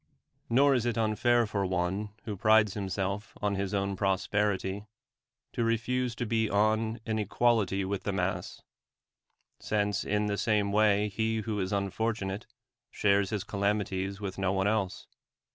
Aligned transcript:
Nor 0.49 0.73
is 0.73 0.87
it 0.87 0.97
unfair 0.97 1.45
fur 1.45 1.63
one 1.63 2.09
who 2.23 2.35
prides 2.35 2.73
himself 2.73 3.37
on 3.39 3.53
his 3.53 3.71
own 3.71 3.95
prosperity, 3.95 4.87
to 5.53 5.63
refuse 5.63 6.15
to 6.15 6.25
be 6.25 6.49
on 6.49 6.99
an 7.05 7.19
equality 7.19 7.85
with 7.85 8.01
the 8.01 8.11
mass; 8.11 8.63
since 9.59 10.03
in 10.03 10.25
the 10.25 10.39
same 10.39 10.71
way 10.71 11.07
he 11.07 11.41
who 11.41 11.59
is 11.59 11.71
unfortunate 11.71 12.47
shares 12.89 13.29
his 13.29 13.43
calamities 13.43 14.19
with 14.19 14.39
no 14.39 14.51
one 14.51 14.65
else. 14.67 15.05